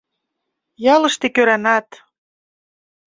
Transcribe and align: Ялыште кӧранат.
Ялыште 0.93 1.27
кӧранат. 1.35 1.87